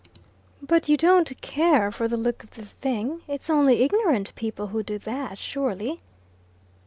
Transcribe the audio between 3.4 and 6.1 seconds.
only ignorant people who do that, surely."